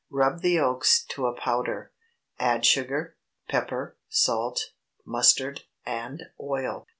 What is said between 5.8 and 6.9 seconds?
and oil.